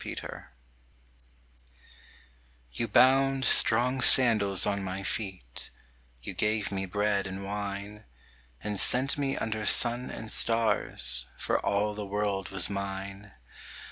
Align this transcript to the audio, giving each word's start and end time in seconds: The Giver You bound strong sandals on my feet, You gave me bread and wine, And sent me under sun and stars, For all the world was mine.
The 0.03 0.15
Giver 0.15 0.51
You 2.71 2.87
bound 2.87 3.45
strong 3.45 4.01
sandals 4.01 4.65
on 4.65 4.81
my 4.83 5.03
feet, 5.03 5.69
You 6.23 6.33
gave 6.33 6.71
me 6.71 6.87
bread 6.87 7.27
and 7.27 7.45
wine, 7.45 8.05
And 8.63 8.79
sent 8.79 9.19
me 9.19 9.37
under 9.37 9.63
sun 9.67 10.09
and 10.09 10.31
stars, 10.31 11.27
For 11.37 11.63
all 11.63 11.93
the 11.93 12.07
world 12.07 12.49
was 12.49 12.67
mine. 12.67 13.35